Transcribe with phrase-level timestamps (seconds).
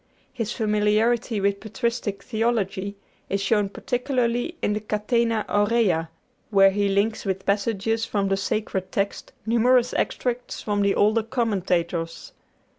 [0.33, 2.95] His familiarity with patristic theology
[3.29, 6.09] is shown particularly in the 'Catena Aurea,'
[6.49, 12.31] where he links with passages from the Sacred Text numerous extracts from the older commentators.